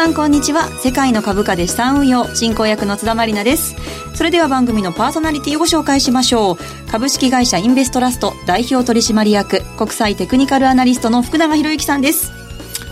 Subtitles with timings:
[0.00, 0.66] 皆さんこんにちは。
[0.82, 3.76] 世界の株価で資産運用進行役の津田まりなです。
[4.14, 6.90] それでは番組のパーソナリティをご紹介しましょう。
[6.90, 12.32] 株式会社インベストラスト代表取締役国際テクニカルアナリストの福永博之さんです。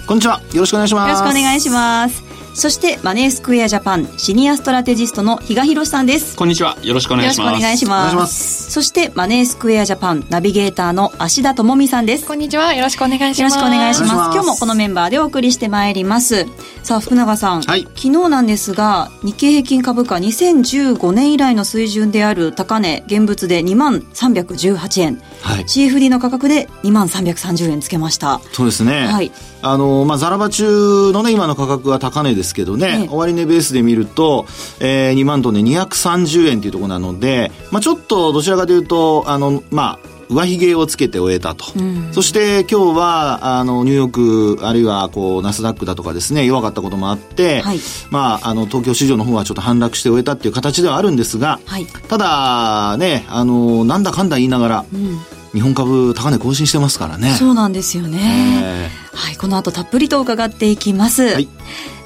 [0.06, 0.42] こんにちは。
[0.52, 1.08] よろしくお願いします。
[1.08, 2.27] よろしくお願いします
[2.58, 6.36] そしてマネースクエアジャパンシニアストラテジストの比嘉博さんです。
[6.36, 6.76] こんにちは。
[6.82, 7.46] よろしくお願いします。
[7.46, 8.72] よろしくお願いします。
[8.72, 12.26] そしてマネースクエアジャパンナビゲーターの芦田智美さんです。
[12.26, 12.74] こんにちは。
[12.74, 13.40] よろしくお願いします。
[13.42, 14.12] よろしくお願いします。
[14.12, 16.46] 今日もこのメンバーでお送りしてまいります。
[16.82, 28.40] さあ福永さん、はい、昨日なんですが日経平均株価2015年以来の水準である高値現物で2万318円、はい、CFD の価格で2万330円つけました。
[28.52, 29.06] そうですね。
[29.06, 29.30] はい。
[29.60, 33.08] あのまあザラバ中のね今の価格は高値ですけどね、ええ。
[33.08, 34.46] 終値ベースで見ると、
[34.80, 47.78] えー、2万トンで230円というところなので、まあ、ちょっとどちらかというと、あの、まあ、上髭をつけて終えたと、うん、そして今日はあのニューヨークあるいはこうナスダックだとかですね弱かったこともあって、はい、
[48.10, 55.18] まあ、あの東京市場の方はちょっと反落して終えたっていう形ではあるんですが、はい、ただねあのなんだかんだ言いながら、うん。
[55.54, 57.30] 日本株高値更新してますからね。
[57.30, 61.48] そうなんですよね、はいこの後たっぷりと伺っていきます、はい、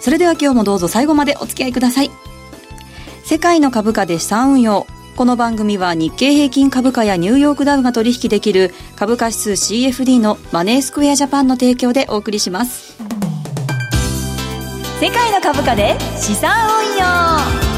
[0.02, 2.10] それでは今日もどうぞ最後までお付き合いください。
[3.22, 12.98] 世界の株価で資産運用この番組は日経平均株価やニューヨークダウが取引できる株価指数 CFD のマネースクエアジャパンの提供でお送りします。
[15.00, 16.50] 世界の株価で資産
[16.80, 17.71] 運用。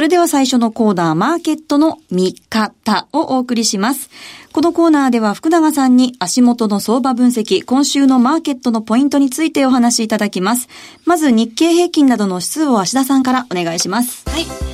[0.00, 4.08] それでは最初のコーナー、マーケットの見方をお送りします。
[4.50, 10.68] このコーナーでは福永さんに足元の相場分析、今週のマーケットのポイントについてお話しいただきます。
[11.04, 14.24] まず日経平均などの指数を足田さんからお願いします。
[14.30, 14.69] はい。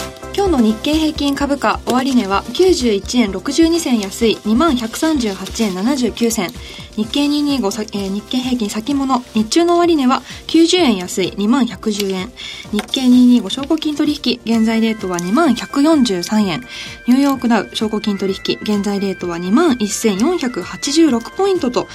[0.46, 6.50] 今日の日経平均株価終値は91円62銭安い2138円79銭。
[6.94, 12.32] 日経225、えー、日経平均先物日中の終値は90円安い2110円。
[12.70, 16.60] 日経225証拠金取引現在レートは2143円。
[17.08, 21.88] ニューヨークダウ証拠金取引現在レートは21,486ポイントと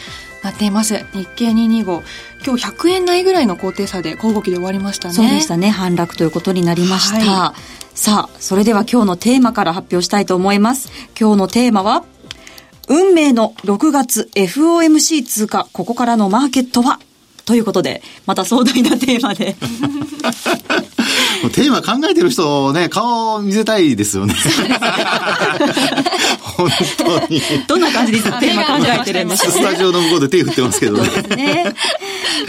[0.44, 0.98] なっています。
[1.14, 2.04] 日経225。
[2.46, 5.14] 今日100円台ぐらいの高低差で小動きで終わりましたね。
[5.14, 5.70] そうでしたね。
[5.70, 7.18] 反落ということになりました。
[7.20, 7.60] はい、
[7.98, 10.92] さあ、それでは今日のテーマから発表したいと思います。
[11.20, 12.04] 今日のテーマは、
[12.88, 17.00] 運命の6月 FOMC 通過、ここからのマーケットは？
[17.46, 19.56] ということで、また壮大なテーマで
[21.54, 24.36] テーマ考えてる人ね、顔を見せたいですよね。
[26.58, 27.42] 本当に。
[27.68, 31.10] どんな感じでテーマ考えてるんですか、スタジオの向こうで手振ってますけどね。
[31.36, 31.76] ね。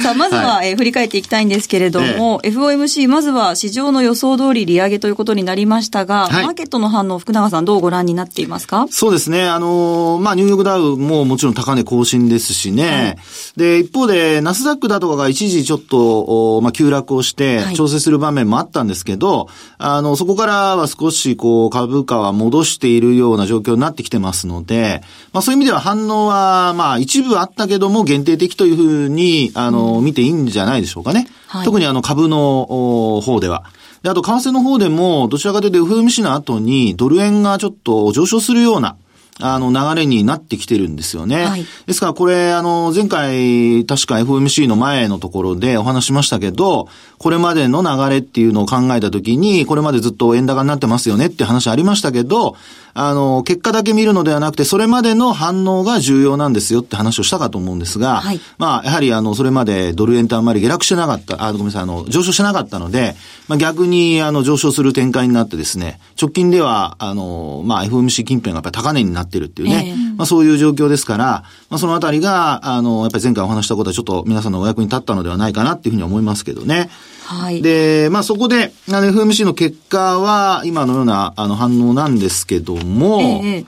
[0.03, 8.87] さあ、まずは、はい、えー、振り返っていきたいんですけれども、ええ、FOMC、まずは市場の予想通り利上げということになりましたが、はい、マーケットの反応、福永さんどうご覧になっていますか？
[8.91, 9.49] そうですね。
[9.49, 12.85] あのー、まあ、ニューヨークダウももちろん高値更新ですしね。
[12.85, 13.17] はい、
[13.57, 31.29] で、一方で、ナスダックだとかが一時ちょっと、まあ、急落をして、調整する場面もあったんですけど、あの、そこからは少し、こう、株価は戻しているような状況になってきてますので、まあ、そういう意味では反応は、まあ、一部あったけども、限定的というふうに、あの、見ていいんじゃないでしょうかね。
[31.47, 33.65] はい、特にあの、株の方では。
[34.03, 38.97] で、あと、為替の方でも、どちらかというと FMC の後に、ドル円がちょっと上昇するような、
[39.41, 41.45] あの、流れになってきてるんですよね。
[41.45, 52.57] はい、ですから、これ、あの、前回、確か FOMC の前のところでお話しましたけど、これまでの流れっていうのを考えたときに、これまでずっと円高になってますよねって話ありましたけど、
[52.95, 63.15] あの、結果だけ見るのではなくて、それまでの反応が重要なんですよって話をしたかと思うんですが、はい、まあ、やはりあの、それまでドル円ってあんまり下落してなかった、あ、ごめんなさい、あの、上昇してなかったので、
[63.49, 76.91] まあ逆にあの、上昇する展開になってですね、直近では、あの、まあ FOMC 近辺がやっぱり高値になってるっていうね、えー、まあそういう状況ですから、まあそのあたりが、あの、やっぱり前回お話したことはちょっと皆さんのお役に立ったのではないかなっていうふうに思いますけどね。
[77.25, 77.63] はい。
[77.63, 83.67] で、まあそこで、あの FMC の結果は今のようなあの反応なんですけども、ええ、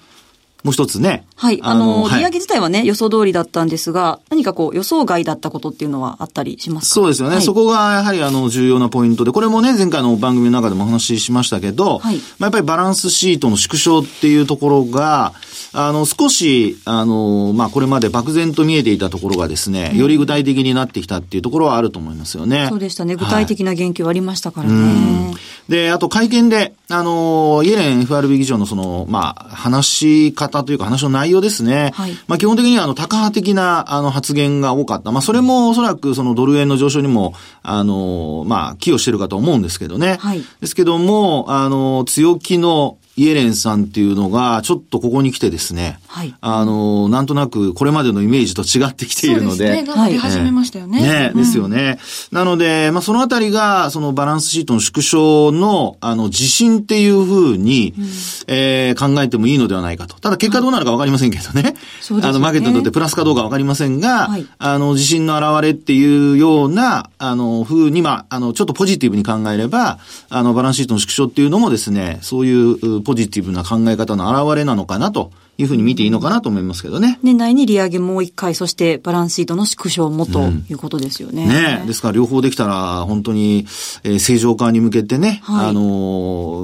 [0.65, 1.27] もう一つね。
[1.37, 1.61] はい。
[1.63, 6.95] あの、利上げ自体はね、予想通りだったんですが、何かこう予想外だったことっていうのはあったりしますか？
[6.95, 7.37] そうですよね。
[7.37, 15.35] はい、そこがやはりあの重要なポイントで、これもね、前回の番組の中でもお話ししましたけど、はい、まあやっぱりバランスシートの縮小っていうところが、
[15.77, 22.69] あの、少し、あの、まあ、これまで漠然と見えていたところがですね、より具体的になってきたっていうところはあると思いますよね。
[22.71, 23.17] そうでしたね。
[23.17, 25.33] 具体的な言及ありましたからね。
[25.33, 29.87] はい、で、あと会見で、あの、イエレン FRB 議長のその、まあ、話
[30.29, 31.93] し方というか話の内容ですね。
[31.95, 35.11] はい、まあ、基本的にはあの、多派的な、あの、発言が多かった。
[35.11, 37.33] まあ、それもおそらくそのドル円の上昇にも、
[37.63, 40.19] あの、まあ、寄与してるかと思うんですけどね。
[40.21, 49.57] はい、ですけども、あの、強気の、イエレンさんっていうのが、ちょっとここに来てですね、はい、あの、なんとなくこれまでのイメージと違ってきているので。
[49.57, 51.01] そうですね、始めましたよね。
[51.01, 51.99] ね、うん、ですよね。
[52.33, 58.05] なので、まあ、そのあたりが、そのバランスシートの縮小の、あの、自信っていうふうに、うん、
[58.49, 60.19] えー、考えてもいいのではないかと。
[60.19, 61.63] ただ結果どうなるかわかりませんけどね。
[61.63, 62.31] はい、そうですね。
[62.31, 77.19] あの、マーケットにとってプラスかどうかわかりませんが、はい、あの、自信の表れっていうような、あの、ふうに、まあ、あの、ちょっとポジティブに考えれば、あの、バランスシートの縮小っていうのもですね、そういうポジティブな考え方の表れなのかなというふうに見ていいのかなと思いますけどね。
[77.23, 81.45] 年内に利上げもう一回、そしてバランスシートの縮小もということですよね。
[81.45, 83.67] うん、ねですから両方できたら本当に、
[84.03, 85.81] えー、正常化に向けてね、はい、あの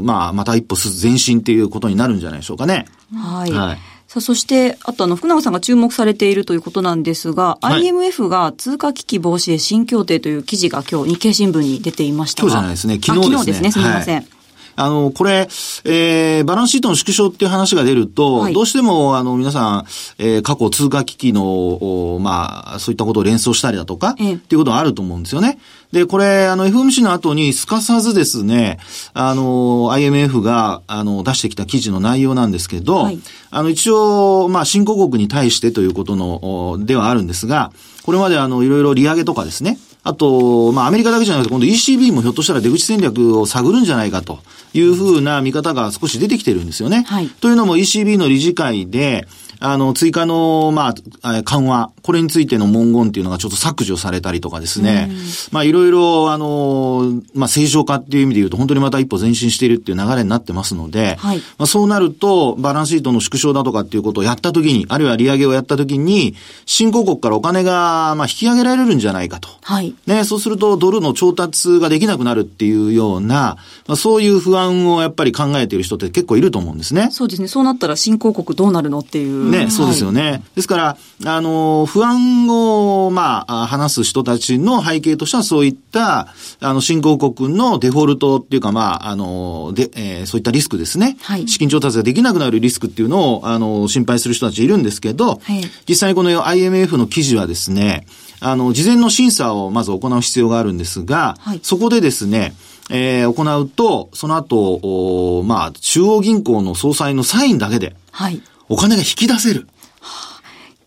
[0.01, 2.87] ー、まあ、また一歩前進っていうことになるんじゃないでしょうかね。
[3.15, 3.53] はい。
[3.53, 3.79] はい
[4.11, 12.99] さあ、そして、あとあの、福永さんが注目されているということなんですが、はい、IMF が通貨危機防止へ新協定という記事が今日日経新聞に出ていました今日じゃないですね。
[13.01, 13.39] 昨日ですね。
[13.39, 13.71] 昨日ですね。
[13.71, 14.17] すみません。
[14.17, 14.40] はい
[14.81, 15.49] あの、これ、
[15.85, 19.87] えー、バランスシートの縮小っていう話が出ると、はい、どうしても、あの、皆さん、
[20.19, 25.59] えー、過去通貨危機の、まあ、そういったことを連想したりだとか、ええ、っていうことがあると思うんですよね。
[25.93, 28.79] で、これ、あの、FMC の後にすかさずですね、
[29.13, 33.19] あの、IMF が、あの、出してきた記事の内容なんですけど、はい、
[33.51, 37.73] あの、一応、まあ、新興国に対してということの、ではあるんですが、
[38.05, 44.39] これまであの、いろいろ利上げとかですね、あと、まあ、アメリカだけじゃなくて、今度 ECB もひょっとしたら出口戦略を探るんじゃないかと
[44.73, 47.05] いうふうな見方が少し出てきてるんですよね。
[47.07, 49.27] はい、というのも ECB の理事会で、
[49.61, 55.11] あの、追加の、まあ、緩和、これについての文言っていうのがちょっと削除されたりとかですね。
[55.53, 66.35] まあ、いろいろ、あの、まあ、正常化っていう意味で言うと、本当にまた一歩前進しているっていう流れになってますので、はい、まあ、そうなると、バランスシートの縮小だとかっていうことをやったときに、あるいは利上げをやったときに、
[66.65, 69.49] 新興国からお金が、まあ、引き上げられるんじゃないかと。
[69.61, 69.95] はい。
[70.07, 77.09] ね、そうすると、ドルの調達ができなくなるっていうような、まあ、そういう不安をやっぱり考えている人って結構いると思うんですね。
[77.11, 77.49] そうですね。
[77.49, 79.50] そうなったら新興国どうなるのっていう。
[79.51, 80.23] ね、そうですよね。
[80.23, 86.29] はい、ですから、あの、不安を、まあ、話す人たちの背景としてはそういった、
[86.61, 91.17] あの、新興国のデフォルトっていうか、まあ、あの、で、えー、そういったリスクですね。
[91.21, 98.07] はい、資金調達ができなくなるリスクっていうのを、あの、心配する人たちいるんですけど、はい、実際にこの IMF の記事はですね、
[98.41, 102.55] あの、事前の審査をまず行う必要があるんですが、はい、そこでですね、
[102.91, 108.43] えー、行うと、その後、まあ、中央銀行の総裁のサインだけで、はい。
[108.71, 109.67] お金が引き出せる。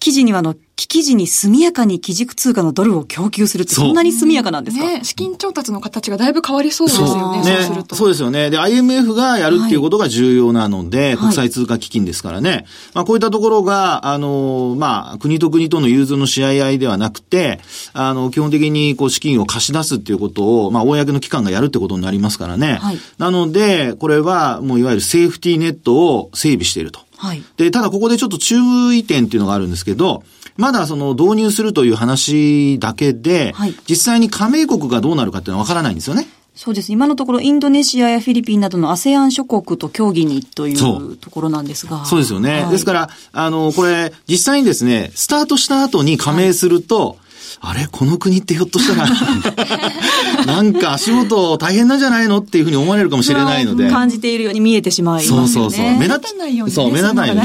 [0.04, 7.14] 記事にはあの、危機時に速やかに基軸通貨のドルを供給するってそんなに速やかなんですか、ね、資金調達の形がだいぶ変わりそうですよね。
[7.14, 7.96] そうねすると。
[7.96, 8.50] そうですよね。
[8.50, 12.66] で、IMF がやるっていうことが重要なので、はい、国際通貨基金ですからね。
[12.94, 17.62] まあ、こういったところが、あの、まあ、国と国との融通の試合合いではなくて、
[17.94, 22.80] あの、基本的にこう資金を貸し出すっていうことを、まあ、公の機関がやるってことになりますからね。
[22.82, 27.03] はい、なので、これはもういわゆるセーフティーネットを整備していると。
[27.18, 27.44] はい。
[27.58, 30.24] で、ただここでちょっと注意点っていうのがあるんですけど、
[30.58, 36.28] まだその導入するという話だけで、はい、実際に加盟国がどうなるかっていうのはわからないんですよね。
[36.56, 36.92] そうです。
[36.92, 42.06] 今のところ、インドネシアやフィリピンなどの ASEAN 諸国と協議にというところなんですが。
[42.06, 42.62] そうですよね。
[42.62, 47.18] はい、ですから、あの、これ、実際にですね、スタートした後に加盟すると、はい
[47.62, 47.88] あれ？
[47.92, 49.10] この国ってひょっとしたら
[50.46, 53.90] なんか足元大変なんじゃないのっていうふうに思われるかもしれないので。
[53.90, 55.48] 感じているように見えてしまいますよね。
[55.48, 55.86] そうそうそう。
[55.98, 56.76] 目立たないように、ね。
[56.76, 57.44] そう、目立たないように、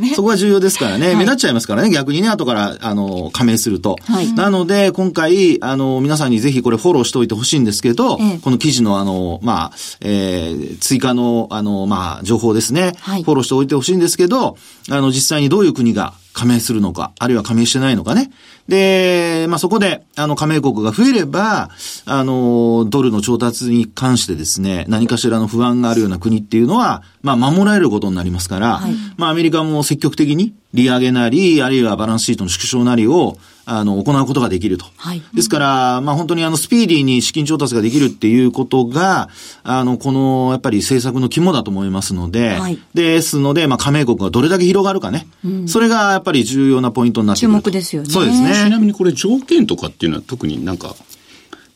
[0.00, 0.12] ね。
[0.14, 1.08] そこが重要ですからね。
[1.08, 1.90] はい、目立っちゃいますからね。
[1.90, 3.96] 逆にね、後から、あの、加盟すると。
[4.04, 12.92] はい、なので、今回、あの、皆さんにぜひこれフォローしておいてほしいんですけど、ええ、この記事のあの、まあ、えー、追加の、あの、まあ、情報ですね。
[13.00, 14.56] はい、フォローしておいてほしいんですけど、
[14.90, 18.30] あの、実際にどういう国が、加盟するのか、あるいは加盟してないのかね。
[18.68, 21.70] で、まあ、そこで、あの、加盟国が増えれば、
[22.04, 33.38] あの、ドルの調達に関してですね、何かしらの不安があるような国っていうのは、まあ、守られることになりますから、はい、まあ、アメリカも積極的に利上げなり、あるいはバランスシートの縮小なりを、
[33.68, 34.86] あの、行うことができると。
[34.96, 35.22] はい。
[35.34, 39.28] ですから、まあ本当にあの、スピーディーに資金調達ができるっていうことが、
[39.64, 42.78] あの、この、やっぱり政策の肝だと思いますので、はい。
[42.94, 45.26] ですので、まあ加盟国がどれだけ広がるかね。
[45.44, 47.48] うん、それがやっぱり重要なポイントになってくる。
[47.48, 48.08] 注目ですよね。
[48.10, 48.54] そうですね。
[48.66, 50.94] ちなみにこれ条件とかっていうのは特になんか、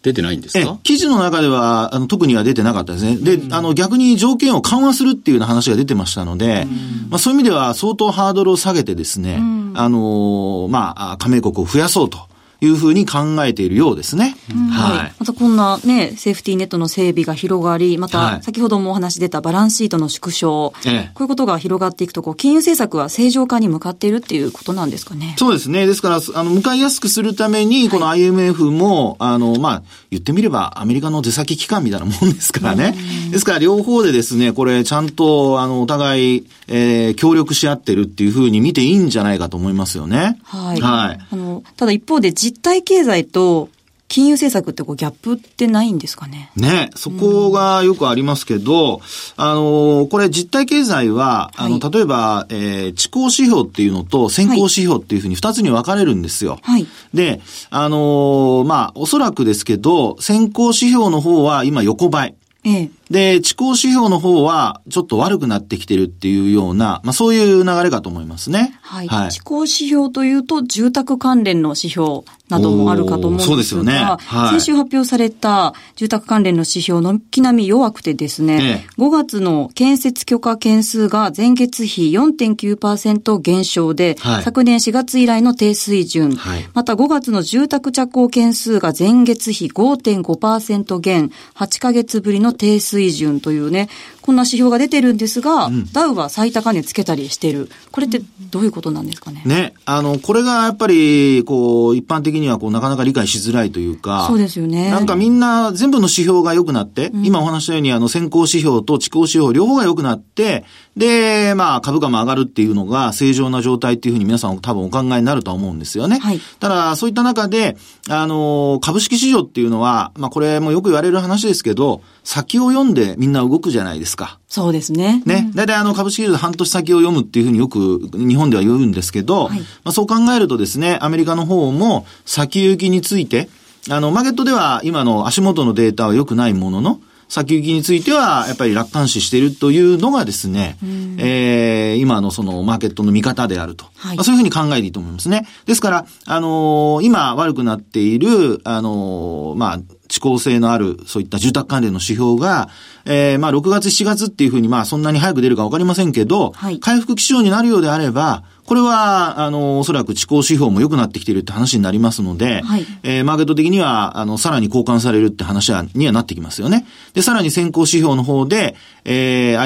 [0.02, 0.78] 出てないんですか？
[0.82, 3.16] 記事の中では、あの、特には出てなかったですね。
[3.16, 12.29] で、うん、あの、逆に条件を緩和するっていうような話が出てましたので、うん、まあそういう意味では相当ハードルを下げてですね、うん、あの、まあ、加盟国を増やそうと
[12.60, 14.36] いうふうに考えているようですね。
[14.70, 15.12] はい。
[15.18, 25.34] またこんなね、セーフティーネットの整備が広がり、また先ほどもお話出たバランスシートの縮小、ええ、こういうことが広がっていくと、こう、金融政策は正常化に向かっているっていうことなんですかね？
[25.38, 25.86] そうですね。
[25.86, 32.96] ですから、あの、向かいやすくするために、この IMF も、はい、あの、まあ、言ってみればアメリカの出先機関みたいなもんですからね。
[33.30, 40.38] ですから、両方でですね、これ、ちゃんと、あの、お互い、えー、協力し合ってるっていうふうに見ていいんじゃないかと思いますよね。
[40.44, 40.80] はい。
[40.80, 41.18] はい。
[41.30, 43.68] あの、ただ一方で実体経済と
[44.08, 46.50] 金融政策ってこうギャップってないんですかね？
[46.56, 49.00] ね、そこがよくありますけど、うん、
[49.36, 56.58] あの、これ実体経済は、あの、例えば、えー、地高指標っていうのと先行指標っていうふうに二つに分かれるんですよ。
[56.60, 56.88] はい。
[57.14, 57.40] で、
[57.70, 62.34] あのまあ、おそらくですけど、先行指標の方は今横ばい。
[62.64, 62.90] ええ。
[63.10, 68.78] で、地高指標の方は、ちょっと悪くなってきてるっていうような、まあそういう流れかと思いますね。
[68.82, 69.08] はい。
[69.08, 73.94] はい、地高指標というと、住宅関連の指標などもあるかと思うんですが、そうですよね。
[73.94, 93.88] はい、先週発表された住宅関連の指標のきなみ弱くてですね、ええ、5月の建設許可件数が前月比4.9%減少で、はい、昨年4月以来の低水準、はい、また5月の住宅着工件数が前月比5.5%減、8ヶ月ぶりの低水準水準というね、
[94.22, 97.70] こんな指標が出てるんですが、うん、ダウは最高値つけたりしてる。
[97.90, 99.42] これってどういうことなんですかね？
[99.44, 99.74] ね。
[99.84, 104.26] あの、これがやっぱり、こう、一般的にはこう、なかなか理解しづらいというか。
[104.28, 104.90] そうですよね。
[104.90, 110.64] なんかみんな全部の指標が良くなって、うん、今お話したように、あの、先行指標と地高指標両方が良くなって、
[110.96, 116.18] で、まあ、株価も上がるっていうのが正常な状態っていうふうに皆さん多分お考えになるとは思うんですよね。
[116.18, 116.40] はい。
[116.58, 117.76] ただ、そういった中で、
[118.08, 124.19] あの、株式市場っていうのは、まあ、これもよく言われる話ですけど、先を読んでみんな動くじゃないですか。
[124.48, 125.22] そうですね。
[125.26, 125.50] ね。
[125.54, 133.48] 大体あの株式市場で半年先を読むっていうふうによく日本では言うんですけど、はい、まあ、そう考えるとですね、アメリカの方も先行きについて、
[133.88, 137.00] あの、マーケットでは今の足元のデータは良くないものの、
[137.30, 140.76] 先行きについては、やっぱり楽観視しているというのがですね、
[141.18, 143.84] えー、今のそのマーケットの見方であると。
[143.96, 145.46] はい、まあ、そういうふうに考えていいと思いますね。
[145.64, 152.68] ですから、あのー、今悪くなっている、あのー、まあ、遅効性のある、そういった住宅関連の指標が、
[153.04, 166.86] えー、まあ、6月、7月っていうふうに、まあ、そんなに早く出るかわかりませんけど、はい、回復基調になるようであれば、これは、あの、おそらく地高指標も良くなってきているって話になりますので、はい、えー、マーケット的には、あの、さらに交換されるって話は、にはなってきますよね。
[167.14, 169.60] で、さらに先行指標の方で、えー、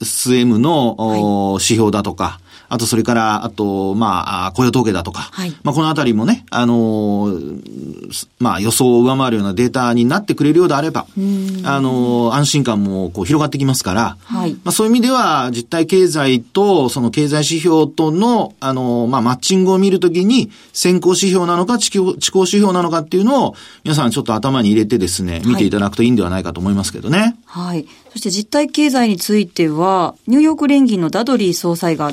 [0.00, 2.39] ISM の、はい、指標だとか、
[2.70, 27.36] あとそれから、あと、まあ、雇用統計だとか、はい、まあ、このあたりもね、あのー、まあ、予想を上回るようなデータになってくれるようであれば、あのー、安心感もこう広がってきますから、はい、まあ、そういう意味では、実体経済と、その経済指標との、あのー、まあ、マッチングを見るときに、先行指標なのか、地高指標なのかっていうのを、皆さんちょっと頭に入れてですね、見ていただくといいんではないかと思いますけどね。
[27.46, 27.86] はい。
[28.12, 32.12] そして実体経済については、ニューヨーク連銀のダドリー総裁が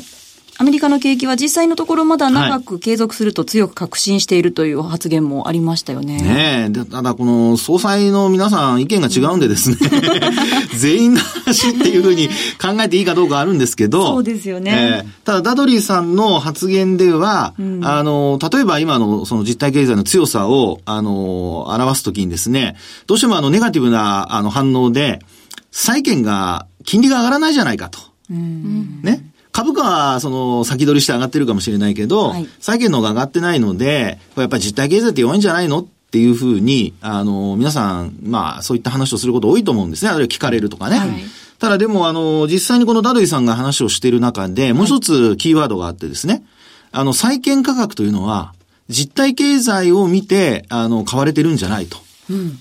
[0.60, 6.18] アメリカの景気は実際のところまだ長く継続すると強く確信しているという発言もありましたよね。
[6.18, 6.86] ねえ。
[6.86, 9.78] ただこの総裁の皆さん意見が違うんでですね、
[10.76, 15.04] 全員の話っていうふうに考えていいかどうかあるんですけど、そうですよね。
[15.06, 25.20] えー、ただダドリーさんの発言では、うん、あの、例えば今のその実体経済の強さを、あの、表すときにですね、どうしてもあのネガティブなあの反応で、
[25.72, 28.00] 債券が、金利が上がらないじゃないかと。
[28.32, 29.24] うん、ね。
[29.58, 35.80] 株価は、その、先取りして上がってるかもしれないけど、はい、債券の方が上がってないので、やっぱり実体経済って弱いんじゃないの？
[35.80, 40.12] っていうふうに、あの、皆さん、まあ、そういった話をすること多いと思うんですね。
[40.12, 41.00] あるいは聞かれるとかね。
[41.00, 41.10] はい、
[41.58, 46.44] ただでも、あの、実際にこのダドイさんが話をしている中で、もう一つキーワードがあってですね、
[46.92, 48.54] あの、債券価格というのは、
[48.90, 51.98] 実体経済を見て、あの、買われてるんじゃないと。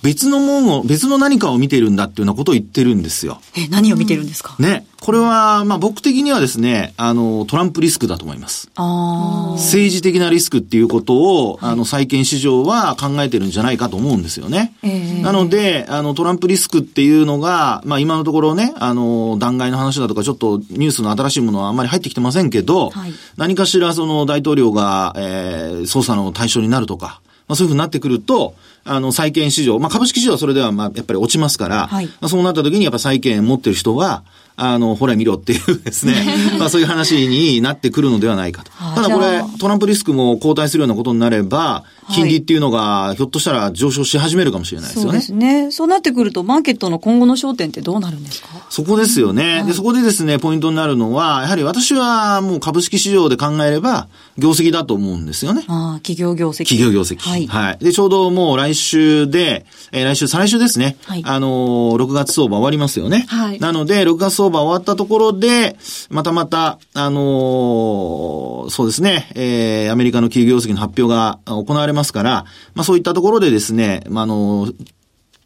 [0.02, 3.40] 別のもんを、別の何かを見てるんだっていうようなことを言ってるんですよ。
[3.56, 4.87] え、何を見てるんですか、ね。
[5.00, 8.70] これは、まあ僕的にはですね、あの、トランプリスクだと思います。
[8.76, 14.75] 政治的なリスクっていうことを、あの、債券市場は考えてるんじゃないかと思うんですよね。
[14.82, 28.54] えー、なので、あの、トランプリスクっていうのが、まあ今のところね、あの、弾劾の話だとか、ちょっとニュースの新しいものはあんまり入ってきてませんけど、はい、何かしらその大統領が、えー、捜査の対象になるとか、まあそういうふうになってくると、
[28.87, 34.25] あの、債券市場、まあ株式市場はそれではまあやっぱり落ちますから、はい、まあそうなった時にやっぱ債券持ってる人は、
[34.57, 36.14] あの、ほら見ろっていうですね、
[36.59, 38.71] まあそういう話になってくるのではないかと。
[38.95, 45.10] ただこれ、トランプリスクも後退するようなことになれば、金利っていうのが、ひょっとしたら上昇し始めるかもしれないですよね。
[45.10, 45.70] そうですね。
[45.70, 49.64] そうなってくると、マーケットの今後の焦点ってどうなるんですかそこですよね。
[49.66, 54.08] で、そこでですね、ポイントになるのは、やはり私はもう株式市場で考えれば、
[54.38, 55.64] 業績だと思うんですよね。
[55.68, 56.64] ああ、企業業績。
[56.64, 57.18] 企業業績。
[57.18, 57.46] はい。
[57.46, 57.78] はい。
[57.78, 60.96] で、ちょうどもう来週で、えー、来週、再来週ですね。
[61.04, 61.22] はい。
[61.25, 63.26] あのー、6月相場終わりますよね。
[63.28, 63.60] はい。
[63.60, 65.76] なので、6月相場終わったところで、
[66.10, 74.73] またまた、あのー、そうですね、えー、アメリカの企業業績の発表が行われますから、まあそういったところでですね、まああの、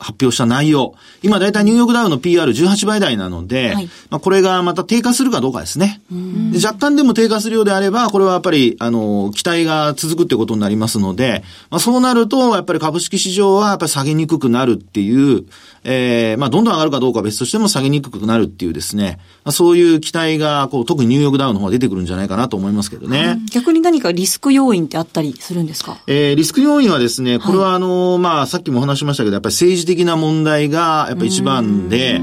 [0.00, 0.94] 発表した内容。
[1.22, 6.00] 今だいたいニューヨークダウの PR18 倍台なので、はい、まあこれがまた低下するかどうかですね。
[6.10, 15.44] で若干でも低下するようであれば、これはやっぱり、あの、期待が続くってことになりますので、まあそうなると、やっぱり株式市場はやっぱり下げにくくなるっていう、
[15.84, 23.38] ええー、まあどんどん上がるかどうかは別としても下げにくくなるっていうですね、まあ、そういう期待が、こう、特にニューヨークダウの方が出てくるんじゃないかなと思いますけどね。
[23.50, 25.98] 逆に何かリスク要因ってあったりするんですか？
[26.06, 32.20] えー、リスク要因はですね、これはあの、はい、まあさっきもお話しましたけど、やっぱり政治的な問題がやっぱり一番で、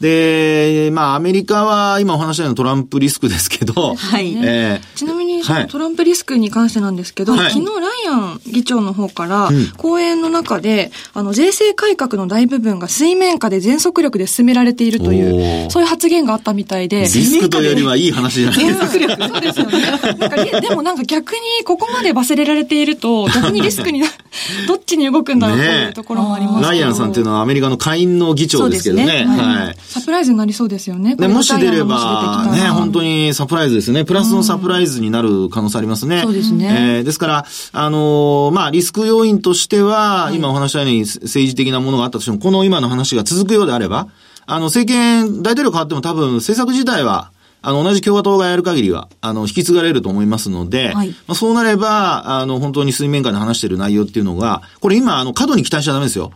[0.00, 4.34] で、まあ、アメリカは今お話したようなトランプリスクですけど、はい。
[4.44, 5.33] えー、ちなみに、
[5.68, 17.02] トランプリスクに関してなんですけど、はい、昨日ライアン議長の方から、講演の中で、あの、税制改革の大部分が水面下で全速力で進められているという、そういう発言があったみたいで。
[17.02, 18.86] リスクというよりはいい話じゃないですか。
[18.86, 19.80] 全速力、そうですよね。
[19.90, 24.08] なんか、でもなんか逆にここまで忘れられていると、逆にリスクにな、
[24.66, 29.04] どっちに動くんだろうというところもあります、ね、ライアンさんっていうのはアメリカの下院の議長ですけどね。
[29.04, 29.76] ねはい。
[29.80, 31.14] サプライズになりそうですよね。
[31.14, 34.04] ね、もし出れば、ね、本当にサプライズですね。
[34.04, 36.22] プラスのサプライズになる可能性ありますね。
[36.22, 36.98] そうですね。
[36.98, 44.08] えー、ですから、あのー、まあ、リスク要因としては、はい、今お話したように政治的なものがあったとしても、この今の話が続くようであれば、
[44.46, 47.30] あの、政権、大統領変わっても多分政策自体は、
[47.66, 56.32] あの、同じ共和党がやる限りは、あの、引き継がれると思いますので、はい、まあ、そうなれば、あの、本当に水面下で話している内容っていうのが、これ今、あの、過度に期待しちゃダメですよ。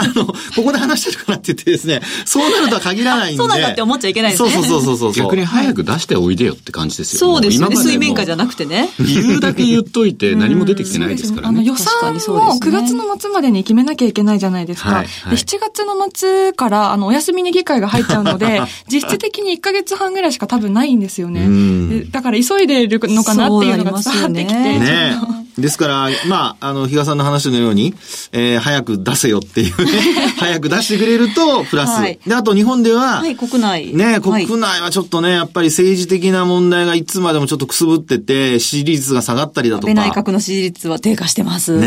[0.00, 0.34] あの、こ
[0.64, 3.38] こで話してるからって言ってですね、そうなるとは限らないんで。
[3.38, 4.50] そうなんだって思っちゃいけないですね。
[4.50, 7.76] そうそうそうそう逆に早く出しておいでよって感じですよそうですよね。
[7.76, 8.90] 水面下じゃなくてね。
[8.98, 11.58] 言うだけ言っといて 何も出てきてないですからね。
[11.58, 12.18] あの予算を
[12.58, 14.88] 9月の末までに決めなきゃいけないじゃないですか。
[14.88, 22.04] はいはい、で7月の末からあのお休みに議会が入っちゃうので、 実質的に1ヶ月半ぐらいしか多分ないんですよね。
[22.10, 24.54] だから急いでるのかなっていうのが伝わってきて。
[24.54, 27.94] ねですから、まあ、あの、比嘉さんの話のように、
[28.32, 32.00] えー、早く出せよっていうね、 早く出してくれると、プラス。
[32.00, 33.94] はい、で、あと日本では、はい、国内。
[33.94, 39.94] ね、国内はちょっとね、やっぱり政治的な問題がいつまでもちょっとくすぶってて、支持率が下がったりだとか。
[39.94, 41.78] 内閣の支持率は低下してます。
[41.78, 41.86] ね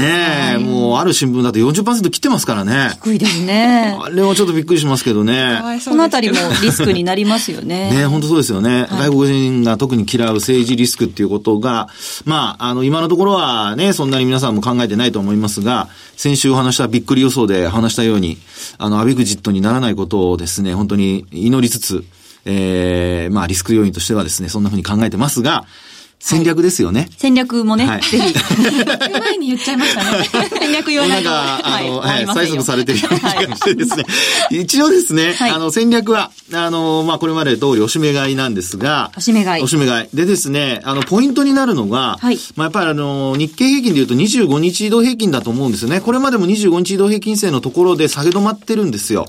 [0.52, 2.92] え、はい、もう、ある新聞だと40%切ってますからね。
[3.04, 3.98] 低いですね。
[4.02, 5.62] あれはちょっとびっくりしますけどね。
[5.82, 7.92] そのあたりもリスクになりますよね。
[7.92, 8.88] ね、本当そうですよね。
[8.92, 11.88] 外国人が特に嫌う政治リスクっていうことが、
[12.26, 18.38] まあ、あの、今のところはね、そんなに皆さんも考えてないと思いますが、先週お話したびっくり予想で話したように、
[18.78, 22.04] あの、アビグジットにならないことをですね、本当に祈りつつ、
[22.46, 25.66] ええー、まあ、リスク要因としてはですね、そんなふうに考えてますが、
[26.22, 27.02] 戦略ですよね。
[27.02, 28.36] はい、戦略もね、はい、ぜひ。
[29.20, 30.30] 前に言っちゃいましたね。
[30.60, 31.30] 戦略言わないと。
[31.30, 34.06] なんか、あの、はい、催促されてるような気がしてですね。
[34.52, 39.64] 一応ですね、あの、戦略は、あの、まあ、これまで通りおしめ買いなんですが、おしめ買い。
[39.64, 40.16] おしめ買い。
[40.16, 46.02] でですね、あの、ポイントになるのが、はい、まあ、やっぱりあの、日経平均で言うと25日移動平均だと思うんですよね。
[46.02, 49.26] これまでも25日移動平均線のところで下げ止まってるんですよ。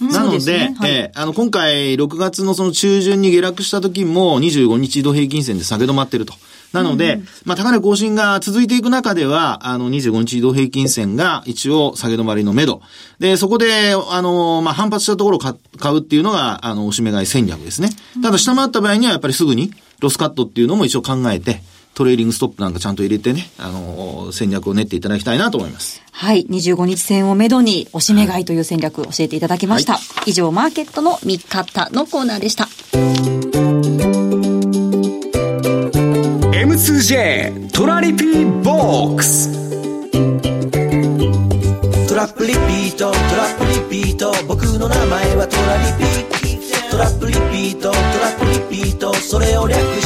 [0.00, 6.34] なので、でねはい、えー、あの、今回6月のその中旬に下落した時も25日移動平均線で下げ止まってると。
[6.72, 12.82] なので、うん、まあ、高値更新が続いていく中では、あの、25日移動平均線が一応下げ止まりの目処。
[13.18, 15.54] で、そこで、あの、まあ、反発したところを買
[15.94, 17.88] うっていうのが、あの、おしめ買い戦略ですね。
[18.22, 21.62] ただ、下回った場合にはやっぱりすぐにロスカットっていうのも一応考えて、
[21.96, 26.02] トレーリングストップなんかちゃんと入れてね、あの、戦略を練っていただきたいなと思います。
[26.12, 26.44] はい。
[26.44, 29.94] 25日線をめどに、おしめ買いという戦略を教えていただきました。
[29.94, 32.68] はい、以上、マーケットの見方のコーナーでした。
[36.52, 39.50] M2J トラリピボックス
[42.08, 46.16] トラップリピートトラップリピート僕の名前はトラリピ
[46.90, 48.00] トラップリピートトラ
[48.36, 50.05] ップリピートそれを略して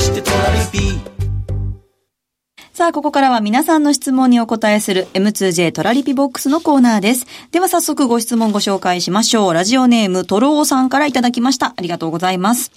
[2.80, 7.26] さあ、ここからは皆さんの質問にお答えする M2J トラリピボックスのコーナーです。
[7.52, 9.52] では早速ご質問ご紹介しましょう。
[9.52, 11.74] ラジオネームトローさんからいただきました。
[11.76, 12.72] ありがとうございます。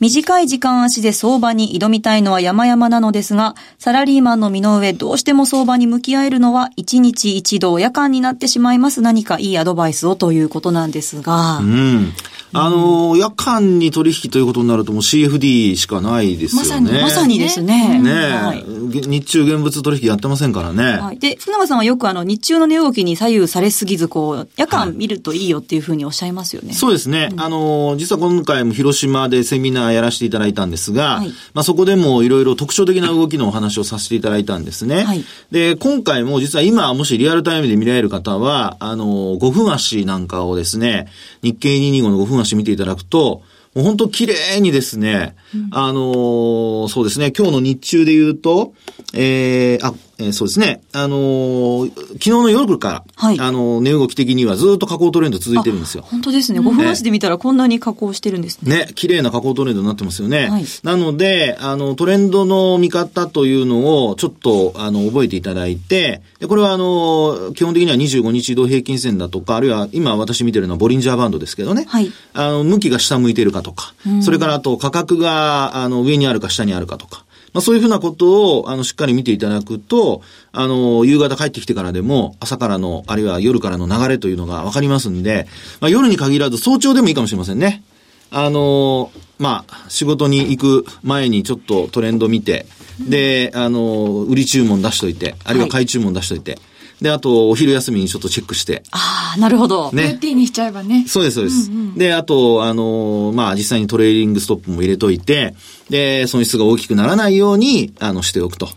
[0.00, 9.00] 短い時間足で相場に挑みたいのは山々なのですが、サラリーマンの身の上どうしても相場に向き合えるのは1日1度夜間になってしまいます。
[9.00, 11.58] 何かいいアドバイスをということなんですが。
[11.58, 12.12] うん。
[12.52, 16.68] あの、夜間に取引ということになるともう CFD しかないですよね。
[16.68, 17.98] まさに、まさにですね。
[17.98, 20.98] ね、はい、日中現物取引やってませんからね。
[20.98, 21.18] はい。
[21.18, 26.68] で、福永さんはよくあの、日中の値動きに左右されすぎず、こう、夜間見るといいよっていうふうにおっしゃいますよね。
[26.68, 27.28] はい、そうですね。
[27.32, 35.04] うん、あの、実は今回も広島でセミナーやらせていただいたんですが、はい、まあそこでもいろいろ特徴的な動きのお話をさせていただいたんですね。
[35.04, 35.24] はい。
[35.50, 41.08] で、今回も実は今、もしリアルタイムで見られる方は、あの、5分足なんかをですね、
[41.42, 43.42] 日経225の5分足見ていただくと、
[43.74, 48.72] もう本当綺麗にですね、うん、あのー、そうですね、今日の日中で言うと、
[49.12, 50.82] えー、あ、えー、そうですね。
[50.92, 56.02] あのー、昨日の夜から、はい、あのー、値動き的にはずっと下降トレンド続いてるんですよ。
[56.02, 56.60] 本当ですね。
[56.60, 58.86] 5分足で見たらこんなに下降してるんですね。
[58.86, 60.48] ね、綺麗な下降トレンドになってますよね。
[60.48, 71.84] はい、なので、あの、トレンドの見方というのをちょっと、あの、覚えていただいて、で、これはあの、基本的には25日移動平均線だとか、あるいは今私見てるのはボリンジャーバンドですけどね。
[71.88, 72.10] はい。
[72.32, 77.25] あの、向きが下向いてるかとか、それからあと価格が、あの、上にあるか下にあるかとか、
[77.56, 80.20] まあ、そういうふうなことを、あの、しっかり見ていただくと、
[80.52, 85.48] あの、夕方帰ってきてからでも、朝からの、あるいは夜からの流れというのがわかりますんで、
[85.80, 87.82] まあ、夜に限らず早朝でもいいかもしれませんね。
[88.30, 92.66] あの、まあ、仕事に行く前にちょっとトレンド見て、
[93.00, 96.60] で、あの、売り注文出しといて、あるいは買い注文出しといて、はい
[97.00, 98.82] で、あと、お昼休みにちょっとチェックして。
[98.90, 99.92] ああ、なるほど。
[99.92, 100.02] ね。
[100.02, 101.04] ルーティンにしちゃえばね。
[101.06, 101.70] そうです、そうです。
[101.70, 105.54] うんうん、で、あと、あの、まあ、実際にトレーリングストップも入れといて、
[105.90, 108.68] で、損失が大きくならないように、あの、しておくと。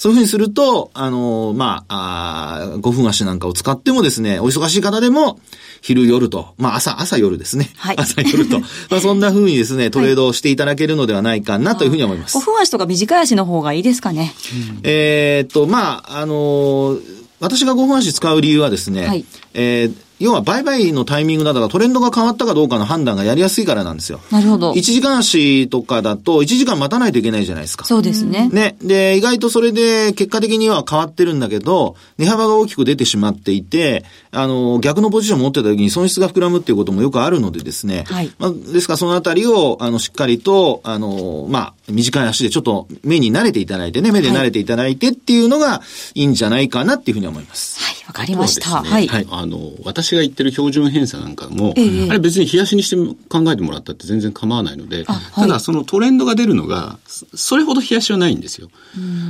[0.00, 5.38] そういうふうにすると、あの、まあ、あ5分足なんかを使ってもですね、お忙しい方でも、
[5.82, 7.70] 昼夜と、まあ朝、朝夜ですね。
[7.76, 7.96] はい。
[7.98, 8.60] 朝夜と。
[8.60, 12.38] まあそんな風にですね、トレードをしていただけるのではないかなというふうに思います。
[12.38, 14.32] 5分足とか短い足の方がいいですかね。
[14.70, 16.98] うん、えっと、まあ、あの
[17.40, 19.24] 私が5分足使う理由はですね、はい、
[19.54, 24.20] えー要は売買のタイミングだとかトレンドが変わったかどうかの判断がやりやすいからなんですよ。
[24.30, 24.72] なるほど。
[24.72, 27.86] 1時間足とかだと1時間待たないといけないじゃないですか。
[27.86, 28.50] そうですね。
[28.50, 28.76] ね。
[28.82, 38.04] で、意外とそれで結果的には変わってるんだけど、値幅が大きく出てしまっていて、あの、逆のポジションを持ってた時に損失が膨らむっていうこともよくあるのでですね。
[38.06, 38.30] はい。
[38.38, 45.82] まあ、ですからそのあたりを、あの、しっかりと、あの、まあ、短い足でちょっと目に慣れていただいてね、目で慣れていただいてっていうのが
[46.14, 47.82] いいんじゃないかなっていうふうに思います。
[47.82, 48.82] はい、わかりました。
[48.82, 49.08] はい。
[49.30, 52.96] あの、私が言ってる標準偏差なんかも、えー、あれ別に冷やしにして
[53.28, 58.68] 考えてもらったって全然構わないので、はい、ただそのトレンドが出るのが、それほど冷やしはないんですよ。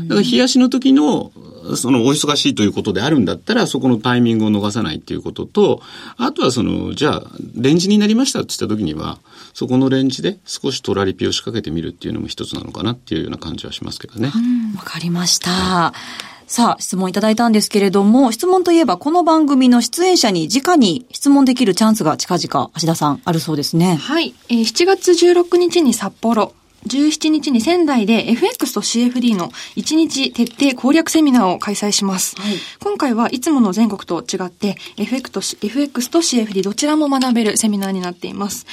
[0.08, 1.30] だから冷やしの時の、
[1.76, 5.82] そのお忙しいということであるんだったら、そこのタイミングを逃さないっていうことと、
[6.16, 7.22] あとはその、じゃあ、
[7.54, 9.18] レンジになりましたって言った時には、
[9.52, 14.32] そこのレンジで少しトラリピを仕掛けてみるっていうのも一つなのかなっていうような感じはしますけどね。
[14.74, 15.50] わかりました。
[15.50, 23.94] はいさあ、質問いただいたんですけれども、質問といえばこの番組の出演者に直に質問できるチャンスが近々、芦田さん、あるそうですね。
[23.94, 24.34] はい。
[24.48, 26.52] えー、7月16日に札幌、
[26.86, 32.36] 17日に仙台で FX と CFD の1日徹底攻略セミナーを開催します。
[32.40, 38.66] はい、今回はいつもの全国と違って FX と FX と CFD どちらも学べるセミナーになっています。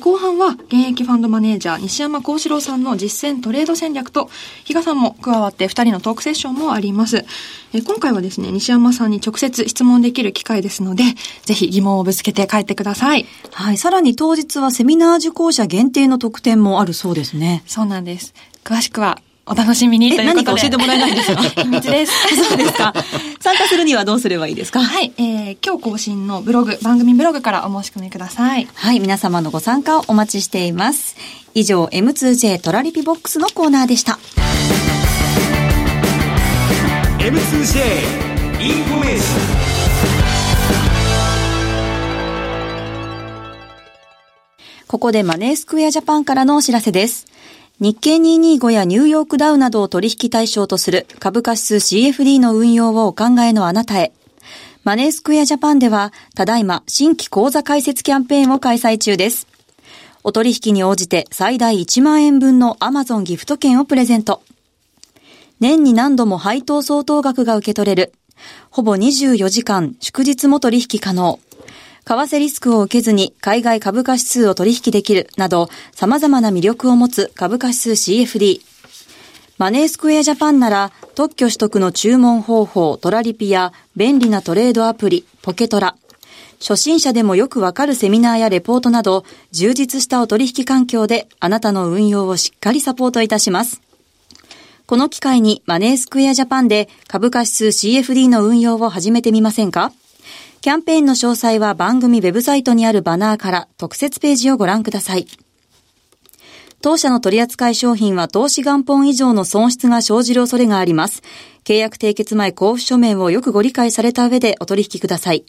[0.00, 4.30] 後半は現役ファンドマネージャー西山幸四郎さんの実践トレード戦略と
[4.64, 7.24] 比嘉さんも加わって2人のトークセッションもあります。
[7.72, 11.04] 今回はですね、西山さんに直接質問できる機会ですので、
[11.44, 13.26] ぜひ疑問をぶつけて帰ってください。
[13.52, 13.76] はい。
[13.76, 17.62] さらに当日はセミナー受講者限定の特典もあるそうですね。
[17.66, 18.32] そうなんです。
[18.64, 20.44] 詳しくはお楽しみにということで。
[20.44, 21.42] 何か教えてもらえないんですか？
[21.62, 22.12] 秘密です。
[22.48, 22.92] そうですか。
[23.40, 24.80] 参加するにはどうすればいいですか？
[24.82, 25.12] はい。
[25.18, 28.68] えー、今日更新のブログ、番組ブログからお申し込みください。
[28.74, 29.00] はい。
[29.00, 31.16] 皆様のご参加をお待ちしています。
[31.54, 34.18] 以上、M2J トラリピボックスのコーナーでした。
[37.18, 37.80] M2J
[38.62, 39.60] インフォメーション
[44.86, 47.26] ここでマネースクエアジャパンからのお知らせです。
[47.80, 54.12] 日経225やニューヨークダウなどを取引対象とする株価指数 CFD の運用をお考えのあなたへ。
[54.84, 59.46] マネースクエアジャパンでは、ただいま新規講座開設キャンペーンを開催中です。
[60.24, 64.42] お取引に応じて最大1万円分の Amazon ギフト券をプレゼント。
[65.58, 68.12] 年に何度も配当相当額が受け取れる。
[68.68, 71.40] ほぼ24時間祝日も取引可能。
[72.04, 78.60] 為替リスクを受けずに海外株価指数を取引できるなど様々な魅力を持つ株価指数 CFD。
[79.58, 85.96] マネースクエアジャパンなら特許取得の注文方法トラリピや便利なトレードアプリポケトラ。
[86.60, 93.82] 初心者でもよくわかるセミナーやレポートなど充実したお取引環境であなたの運用をしっかりサポートいたします。
[94.86, 99.92] この機会にマネースクエアジャパンで株価指数 CFD の運用を始めてみませんか？
[100.62, 105.26] キャンペーンの詳細は番組ウェブサイトにあるバナーから特設ページをご覧ください。
[106.82, 111.22] 当社の取扱い商品は投資元本以上の損失が生じる恐れがあります。
[111.64, 115.46] 契約締結前交付書面をよくご理解された上でお取引ください。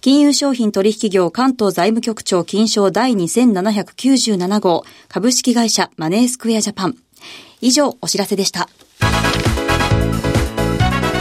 [0.00, 6.96] 金融商品取引業関東財務局長金賞第2797号株式会社マネースクエアジャパン。
[7.60, 8.68] 以上お知らせでした。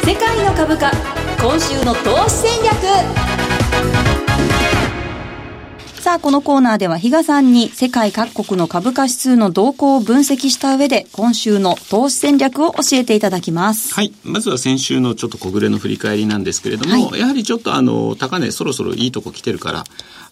[0.05, 0.91] 世界の株価、
[1.39, 2.73] 今週の投資戦略。
[6.01, 13.93] さあ、このコーナーでは比嘉さんに世界各国の株価指数の動向を分析した上で、今週の投資戦略を教えていただきます。
[13.93, 14.13] はい。
[14.23, 19.83] まずは先週のちょっと小暮れの振り返りなんですけれども、はい、やはりちょっとあの、高値そろそろいいとこ来てるから、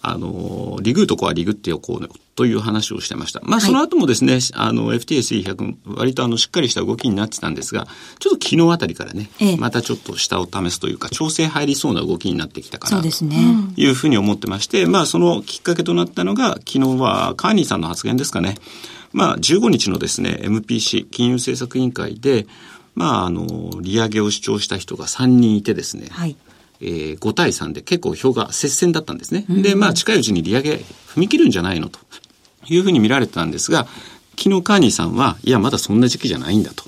[0.01, 3.39] あの、リグーとこはリグっておこうという話をしてました。
[3.43, 7.87] まあ、その後もですね、はい、あの、FTSE100、割とあの、しっかりした動きになってたんですが、
[8.19, 18.55] ちょっと昨日あたりからね、ええ、またちょっと下を試すというか、調整入りそうな動きになってきたかな、というふうに思ってまして、まあ、そのきっかけとなったのが、昨日はカーニーさんの発言ですかね。
[19.13, 22.47] まあ、15日のですね、MPC、金融政策委員会で、
[22.95, 26.35] まあ、あの、利上げを主張した人が3人いてですね、はい、
[26.81, 29.45] えー、5対3で結構票が接戦だったんですね。
[29.49, 31.99] で、まあ近いうちに利上げ踏み切るんじゃないのと
[32.67, 33.87] いうふうに見られてたんですが、
[34.37, 36.83] 昨日カーニーさんは、いや、まだそんな時期じゃないんだと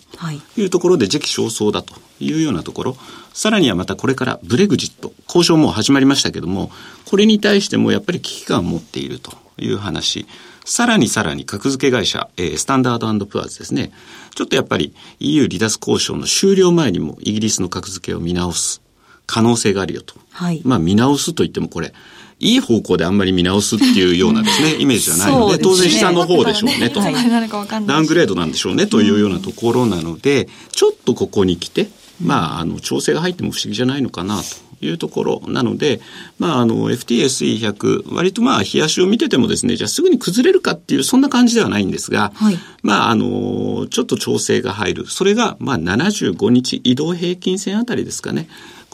[0.57, 2.97] いうところで時期尚早だというようなところ、
[3.33, 6.71] さらにはまたこれからブレグジット、交渉も始まりましたけども、
[7.05, 10.27] これに対してもやっぱり危機感を持っているという話、
[10.65, 13.91] さらにさらに格付け会社、えー、スタンダードプアーズですね。
[14.35, 18.81] ちょっとやっぱり EU 離脱交渉の終了前にもイギリスの格付けを見直す。
[19.25, 20.15] 可能性があるよと。
[20.31, 21.93] はい、まあ見直すと言ってもこれ、
[22.39, 27.01] いい方向であんまり見直すっていうようなですね、 イメージじゃないので、当然下の方でしょうねと。
[27.01, 31.89] ダウングレードなんでしょうねというようなところなので、ちょっとここに来て、
[32.23, 35.99] まあ、あの、調整が入っても不思議じゃないのかなというところなので、
[36.39, 45.07] まあ、あの、FTSE100、割とまあ、冷やしを見ててもですね、じゃあすぐに崩れるかっていう、そんな感じではないんですが、はい、まあ、あの、ちょっと調整が入る。
[45.07, 48.47] それが、まあ、75日移動平均線あたりですかね。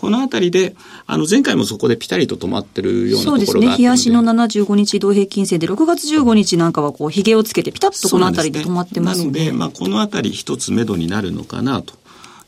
[0.03, 0.75] このあたりで、
[1.07, 3.77] あの、前回もそこでピタリと止まってるようなところがそうですね。
[3.77, 9.23] 日足の75日移動平均線で、6月15日なんかはこう、髭をつけてピタッとこのあたりで止まってますね。
[9.23, 11.93] なので、まあ、このあたり一つ目処になるのかなと。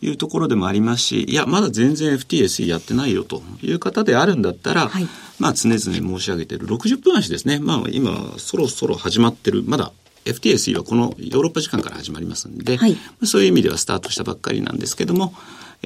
[0.01, 5.07] いうところでもありますし、いや、まだ全然 FTSE やってないよという方であるんだったら、はい、
[5.39, 7.59] まあ常々申し上げている60分足ですね。
[7.59, 9.93] まあ今、そろそろ始まってる、まだ
[10.25, 15.33] FTSE はこのヨーロッパ時間から始まりますんで、はい、そういう意味ではスタートしたばっかりなんですけども、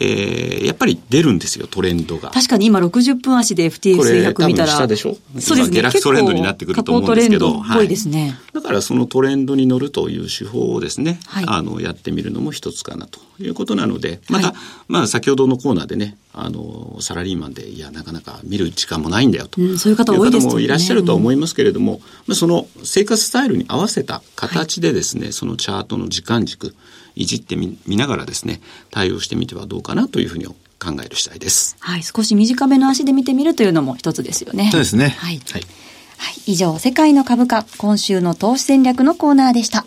[0.02, 2.30] えー、やっぱり出るんですよ、トレンドが。
[2.30, 4.72] 確かに今60分足で FTX100 見たら。
[4.72, 5.18] 下でしょ？
[5.40, 5.76] そうですね。
[5.76, 7.62] 下落トレンドになってくると思うんですけど。
[7.74, 14.56] ぽいですね、はい、だからそのトレンドに乗るという手法をですね、はい、あの、やってみるのも一つかなということなので、また、はい、
[14.88, 19.62] まあ先ほどのコーナーでね、あの、サラリーマンで、いや、なかなか見る時間もないんだよと。
[19.62, 20.54] うん、そういう方多いですね。
[20.54, 26.76] もいらっしゃるとは思いますけれども、まあ、その生活スタイルに合わせた形でですね、そのチャートの時間軸、
[27.16, 30.56] いじってみながらですね、対応してみてはどうかなというふうに考
[31.04, 31.76] える次第です。
[31.80, 34.70] はい、少し短めの足で見てみるというのも一つですよね。
[34.72, 35.16] そうですね。
[35.20, 35.42] はい。
[35.52, 35.62] はい、
[36.18, 39.86] はい、以上、世界の株価、今週の投資戦略のコーナーでした。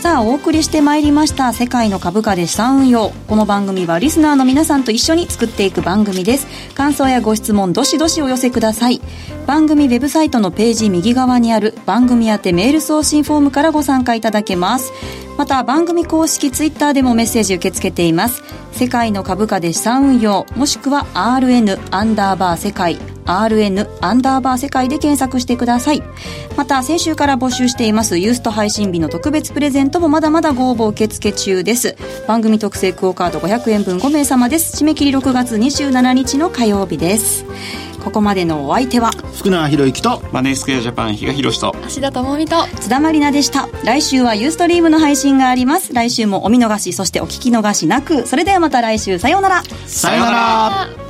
[0.00, 3.10] さあ、お送りしてまいりました、世界の株価で資産運用。
[3.28, 6.46] この番組はリスナーの皆さんと一緒に作っていく番組です。
[6.72, 9.02] 感想やご質問、どしどしお寄せください。
[9.46, 14.90] 番組ウェブサイトのページ右側にある番組宛てメール送信フォームからご参加いただけます。
[15.36, 18.42] また、番組公式ツイッターでもメッセージ受け付けています。
[18.72, 22.98] 世界の株価で資産運用、もしくは RN アンダーバー世界
[23.30, 26.02] RN アンダーバー世界で検索してください。
[26.56, 31.96] また、先週から募集していますユースト配信日の特別プレゼントもまだまだご応募受付中です。
[32.26, 34.82] 番組特製クオカード500円分5名様です。
[34.82, 37.44] 締め切り6月27日の火曜日です。
[38.00, 51.09] ここまでのお相手は福永博之とマネースクエアジャパン比嘉宏と芦田智美と津田まりなでした来週はユーストリームの配信があります来週もお見逃しそしてお聞き逃しなくそれではまた来週さようならさようなら